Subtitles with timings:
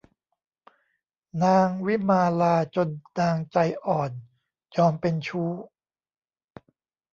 [1.43, 4.11] นางวิมาลาจนนางใจอ่อน
[4.77, 5.51] ยอมเป็นชู้